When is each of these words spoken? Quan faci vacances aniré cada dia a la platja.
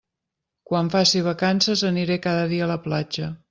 Quan 0.69 0.89
faci 0.95 1.21
vacances 1.29 1.87
aniré 1.93 2.19
cada 2.27 2.51
dia 2.55 2.69
a 2.69 2.73
la 2.77 2.83
platja. 2.91 3.35